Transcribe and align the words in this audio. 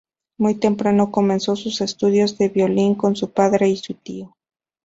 Muy 0.39 0.55
temprano 0.55 1.11
comenzó 1.11 1.55
sus 1.55 1.79
estudios 1.79 2.39
de 2.39 2.49
violín 2.49 2.95
con 2.95 3.15
su 3.15 3.29
padre 3.29 3.67
y 3.69 3.75
su 3.77 3.93
tío. 3.93 4.35